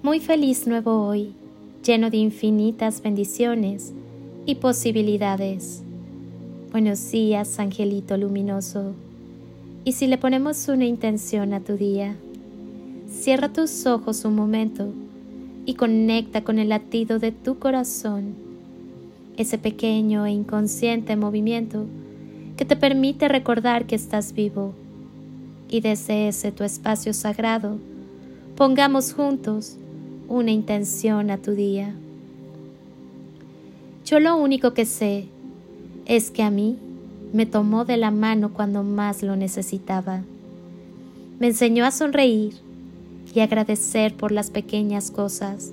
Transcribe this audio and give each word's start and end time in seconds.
Muy 0.00 0.20
feliz 0.20 0.68
nuevo 0.68 1.08
hoy, 1.08 1.32
lleno 1.84 2.08
de 2.08 2.18
infinitas 2.18 3.02
bendiciones 3.02 3.92
y 4.46 4.54
posibilidades. 4.54 5.82
Buenos 6.70 7.10
días, 7.10 7.58
angelito 7.58 8.16
luminoso. 8.16 8.94
Y 9.84 9.92
si 9.92 10.06
le 10.06 10.16
ponemos 10.16 10.68
una 10.68 10.84
intención 10.84 11.52
a 11.52 11.58
tu 11.58 11.76
día, 11.76 12.14
cierra 13.10 13.52
tus 13.52 13.86
ojos 13.86 14.24
un 14.24 14.36
momento 14.36 14.86
y 15.66 15.74
conecta 15.74 16.44
con 16.44 16.60
el 16.60 16.68
latido 16.68 17.18
de 17.18 17.32
tu 17.32 17.58
corazón, 17.58 18.36
ese 19.36 19.58
pequeño 19.58 20.26
e 20.26 20.30
inconsciente 20.30 21.16
movimiento 21.16 21.86
que 22.56 22.64
te 22.64 22.76
permite 22.76 23.26
recordar 23.26 23.86
que 23.86 23.96
estás 23.96 24.32
vivo. 24.32 24.74
Y 25.68 25.80
desde 25.80 26.28
ese 26.28 26.52
tu 26.52 26.62
espacio 26.62 27.12
sagrado, 27.12 27.78
pongamos 28.54 29.12
juntos 29.12 29.76
una 30.28 30.50
intención 30.50 31.30
a 31.30 31.38
tu 31.38 31.52
día. 31.52 31.94
Yo 34.04 34.20
lo 34.20 34.36
único 34.36 34.74
que 34.74 34.84
sé 34.84 35.26
es 36.04 36.30
que 36.30 36.42
a 36.42 36.50
mí 36.50 36.76
me 37.32 37.46
tomó 37.46 37.86
de 37.86 37.96
la 37.96 38.10
mano 38.10 38.52
cuando 38.52 38.82
más 38.82 39.22
lo 39.22 39.36
necesitaba. 39.36 40.22
Me 41.38 41.48
enseñó 41.48 41.84
a 41.84 41.90
sonreír 41.90 42.54
y 43.34 43.40
agradecer 43.40 44.14
por 44.14 44.30
las 44.30 44.50
pequeñas 44.50 45.10
cosas. 45.10 45.72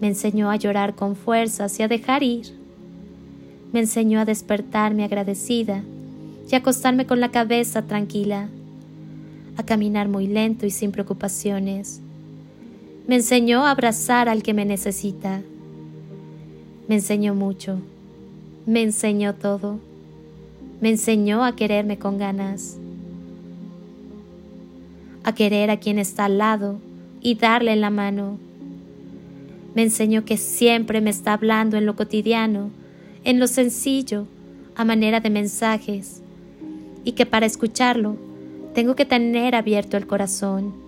Me 0.00 0.08
enseñó 0.08 0.50
a 0.50 0.56
llorar 0.56 0.94
con 0.94 1.14
fuerzas 1.14 1.78
y 1.78 1.84
a 1.84 1.88
dejar 1.88 2.22
ir. 2.22 2.46
Me 3.72 3.80
enseñó 3.80 4.20
a 4.20 4.24
despertarme 4.24 5.04
agradecida 5.04 5.82
y 6.50 6.54
a 6.54 6.58
acostarme 6.58 7.06
con 7.06 7.20
la 7.20 7.30
cabeza 7.30 7.82
tranquila, 7.82 8.48
a 9.56 9.62
caminar 9.64 10.08
muy 10.08 10.26
lento 10.26 10.66
y 10.66 10.70
sin 10.70 10.92
preocupaciones 10.92 12.00
me 13.06 13.14
enseñó 13.14 13.64
a 13.64 13.70
abrazar 13.70 14.28
al 14.28 14.42
que 14.42 14.52
me 14.52 14.64
necesita. 14.64 15.42
Me 16.88 16.96
enseñó 16.96 17.36
mucho. 17.36 17.78
Me 18.66 18.82
enseñó 18.82 19.34
todo. 19.34 19.78
Me 20.80 20.90
enseñó 20.90 21.44
a 21.44 21.54
quererme 21.54 21.98
con 21.98 22.18
ganas. 22.18 22.78
A 25.22 25.34
querer 25.34 25.70
a 25.70 25.78
quien 25.78 26.00
está 26.00 26.24
al 26.24 26.38
lado 26.38 26.80
y 27.20 27.36
darle 27.36 27.76
la 27.76 27.90
mano. 27.90 28.38
Me 29.76 29.82
enseñó 29.82 30.24
que 30.24 30.36
siempre 30.36 31.00
me 31.00 31.10
está 31.10 31.34
hablando 31.34 31.76
en 31.76 31.86
lo 31.86 31.94
cotidiano, 31.94 32.70
en 33.22 33.38
lo 33.38 33.46
sencillo, 33.46 34.26
a 34.74 34.84
manera 34.84 35.20
de 35.20 35.30
mensajes, 35.30 36.22
y 37.04 37.12
que 37.12 37.26
para 37.26 37.46
escucharlo 37.46 38.16
tengo 38.74 38.96
que 38.96 39.04
tener 39.04 39.54
abierto 39.54 39.96
el 39.96 40.06
corazón 40.06 40.85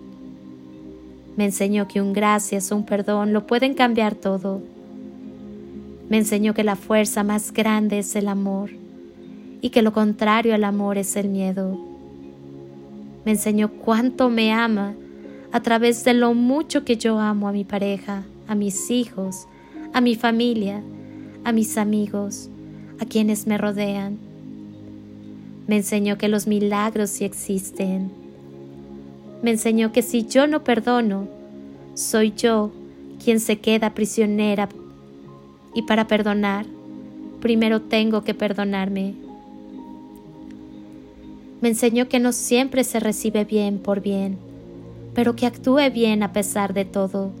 me 1.39 1.45
enseñó 1.45 1.87
que 1.87 2.01
un 2.01 2.11
gracias 2.11 2.69
un 2.69 2.83
perdón 2.83 3.31
lo 3.31 3.47
pueden 3.47 3.73
cambiar 3.73 4.13
todo. 4.13 4.61
Me 6.09 6.17
enseñó 6.17 6.53
que 6.53 6.65
la 6.65 6.75
fuerza 6.75 7.23
más 7.23 7.53
grande 7.53 7.99
es 7.99 8.13
el 8.17 8.27
amor 8.27 8.71
y 9.61 9.69
que 9.69 9.81
lo 9.81 9.93
contrario 9.93 10.53
al 10.53 10.65
amor 10.65 10.97
es 10.97 11.15
el 11.15 11.29
miedo. 11.29 11.79
Me 13.23 13.31
enseñó 13.31 13.69
cuánto 13.69 14.29
me 14.29 14.51
ama 14.51 14.95
a 15.53 15.61
través 15.61 16.03
de 16.03 16.13
lo 16.13 16.33
mucho 16.33 16.83
que 16.83 16.97
yo 16.97 17.17
amo 17.21 17.47
a 17.47 17.53
mi 17.53 17.63
pareja, 17.63 18.25
a 18.49 18.53
mis 18.53 18.91
hijos, 18.91 19.47
a 19.93 20.01
mi 20.01 20.15
familia, 20.15 20.83
a 21.45 21.53
mis 21.53 21.77
amigos, 21.77 22.49
a 22.99 23.05
quienes 23.05 23.47
me 23.47 23.57
rodean. 23.57 24.17
Me 25.67 25.77
enseñó 25.77 26.17
que 26.17 26.27
los 26.27 26.47
milagros 26.47 27.11
sí 27.11 27.23
existen 27.23 28.18
me 29.41 29.51
enseñó 29.51 29.91
que 29.91 30.01
si 30.01 30.25
yo 30.25 30.47
no 30.47 30.63
perdono, 30.63 31.27
soy 31.93 32.33
yo 32.35 32.71
quien 33.23 33.39
se 33.39 33.59
queda 33.59 33.93
prisionera 33.93 34.69
y 35.73 35.83
para 35.83 36.07
perdonar, 36.07 36.65
primero 37.39 37.81
tengo 37.81 38.23
que 38.23 38.33
perdonarme. 38.33 39.13
Me 41.61 41.69
enseñó 41.69 42.07
que 42.07 42.19
no 42.19 42.31
siempre 42.31 42.83
se 42.83 42.99
recibe 42.99 43.45
bien 43.45 43.79
por 43.79 44.01
bien, 44.01 44.37
pero 45.13 45.35
que 45.35 45.45
actúe 45.45 45.89
bien 45.93 46.23
a 46.23 46.33
pesar 46.33 46.73
de 46.73 46.85
todo. 46.85 47.31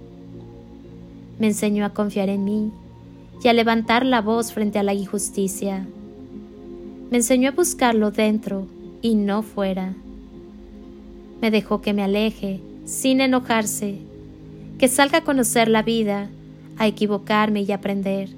Me 1.39 1.47
enseñó 1.47 1.85
a 1.85 1.93
confiar 1.93 2.29
en 2.29 2.43
mí 2.43 2.71
y 3.41 3.47
a 3.47 3.53
levantar 3.53 4.05
la 4.05 4.21
voz 4.21 4.51
frente 4.51 4.79
a 4.79 4.83
la 4.83 4.93
injusticia. 4.93 5.87
Me 7.09 7.17
enseñó 7.17 7.49
a 7.49 7.53
buscarlo 7.53 8.11
dentro 8.11 8.67
y 9.01 9.15
no 9.15 9.41
fuera. 9.41 9.95
Me 11.41 11.51
dejó 11.51 11.81
que 11.81 11.93
me 11.93 12.03
aleje, 12.03 12.59
sin 12.83 13.21
enojarse, 13.21 13.99
que 14.77 14.87
salga 14.87 15.19
a 15.19 15.23
conocer 15.23 15.69
la 15.69 15.83
vida, 15.83 16.29
a 16.77 16.87
equivocarme 16.87 17.61
y 17.61 17.71
aprender. 17.71 18.29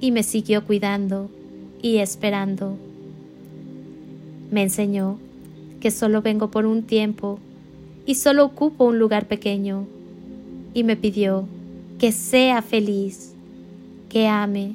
Y 0.00 0.10
me 0.10 0.22
siguió 0.22 0.64
cuidando 0.64 1.30
y 1.80 1.98
esperando. 1.98 2.76
Me 4.50 4.62
enseñó 4.62 5.18
que 5.80 5.90
solo 5.90 6.20
vengo 6.20 6.50
por 6.50 6.66
un 6.66 6.82
tiempo 6.82 7.38
y 8.04 8.16
solo 8.16 8.44
ocupo 8.44 8.84
un 8.84 8.98
lugar 8.98 9.26
pequeño. 9.26 9.86
Y 10.74 10.84
me 10.84 10.96
pidió 10.96 11.46
que 11.98 12.12
sea 12.12 12.60
feliz, 12.60 13.34
que 14.10 14.26
ame, 14.28 14.74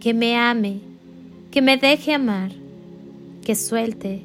que 0.00 0.14
me 0.14 0.36
ame, 0.36 0.80
que 1.50 1.60
me 1.60 1.76
deje 1.76 2.14
amar, 2.14 2.52
que 3.44 3.54
suelte, 3.54 4.22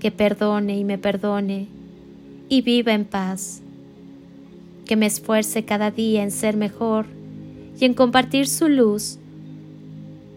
que 0.00 0.10
perdone 0.10 0.78
y 0.78 0.84
me 0.84 0.98
perdone 0.98 1.68
y 2.52 2.60
viva 2.60 2.92
en 2.92 3.06
paz. 3.06 3.62
Que 4.84 4.94
me 4.94 5.06
esfuerce 5.06 5.64
cada 5.64 5.90
día 5.90 6.22
en 6.22 6.30
ser 6.30 6.54
mejor 6.54 7.06
y 7.80 7.86
en 7.86 7.94
compartir 7.94 8.46
su 8.46 8.68
luz 8.68 9.16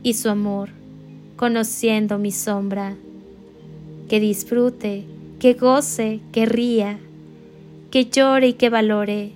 y 0.02 0.14
su 0.14 0.30
amor, 0.30 0.70
conociendo 1.36 2.18
mi 2.18 2.32
sombra. 2.32 2.96
Que 4.08 4.22
disfrute, 4.22 5.04
que 5.40 5.56
goce, 5.56 6.22
que 6.32 6.46
ría, 6.46 7.00
que 7.92 8.06
llore 8.06 8.48
y 8.48 8.54
que 8.54 8.70
valore, 8.70 9.34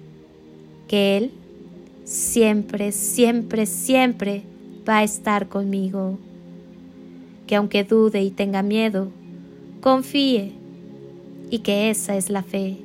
que 0.87 1.17
Él 1.17 1.31
siempre, 2.05 2.93
siempre, 2.93 3.65
siempre 3.65 4.43
va 4.87 4.99
a 4.99 5.03
estar 5.03 5.49
conmigo. 5.49 6.17
Que 7.45 7.57
aunque 7.57 7.83
dude 7.83 8.23
y 8.23 8.31
tenga 8.31 8.63
miedo, 8.63 9.09
confíe 9.81 10.58
y 11.49 11.59
que 11.59 11.89
esa 11.89 12.15
es 12.15 12.29
la 12.29 12.43
fe, 12.43 12.77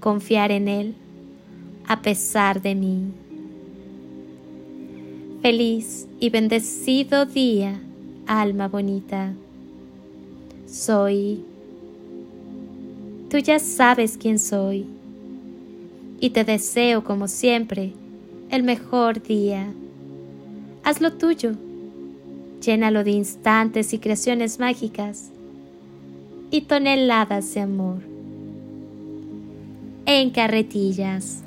confiar 0.00 0.50
en 0.50 0.68
Él 0.68 0.94
a 1.86 2.02
pesar 2.02 2.60
de 2.62 2.74
mí. 2.74 3.12
Feliz 5.42 6.06
y 6.18 6.30
bendecido 6.30 7.24
día, 7.24 7.80
alma 8.26 8.68
bonita. 8.68 9.32
Soy, 10.66 11.44
tú 13.30 13.38
ya 13.38 13.58
sabes 13.58 14.18
quién 14.18 14.38
soy 14.38 14.86
y 16.18 16.30
te 16.30 16.44
deseo 16.44 17.04
como 17.04 17.28
siempre 17.28 17.92
el 18.50 18.64
mejor 18.64 19.22
día. 19.22 19.72
Haz 20.82 21.00
lo 21.00 21.12
tuyo, 21.12 21.52
llénalo 22.60 23.04
de 23.04 23.12
instantes 23.12 23.92
y 23.92 23.98
creaciones 23.98 24.58
mágicas 24.58 25.30
y 26.56 26.62
toneladas 26.62 27.52
de 27.52 27.60
amor. 27.60 27.98
En 30.06 30.30
carretillas. 30.30 31.42